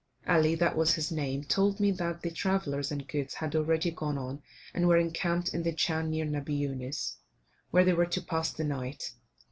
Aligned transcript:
Ali, 0.27 0.55
that 0.55 0.75
was 0.75 0.95
his 0.95 1.11
name, 1.11 1.43
told 1.43 1.79
me 1.79 1.91
that 1.91 2.23
the 2.23 2.31
travellers 2.31 2.91
and 2.91 3.07
goods 3.07 3.35
had 3.35 3.55
already 3.55 3.91
gone 3.91 4.17
on 4.17 4.41
and 4.73 4.87
were 4.87 4.97
encamped 4.97 5.53
in 5.53 5.61
the 5.61 5.71
chan 5.71 6.09
near 6.09 6.25
Nebbi 6.25 6.55
Yunus, 6.57 7.17
where 7.69 7.85
they 7.85 7.93
were 7.93 8.07
to 8.07 8.21
pass 8.23 8.51
the 8.51 8.63
night. 8.63 9.11